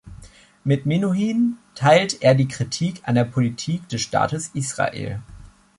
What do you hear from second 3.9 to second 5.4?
Staates Israel.